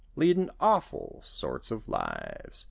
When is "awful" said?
0.59-1.19